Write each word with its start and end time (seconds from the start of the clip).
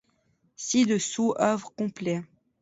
Ci 0.55 0.85
dessous 0.87 1.35
œuvre 1.39 1.73
complet. 1.77 2.23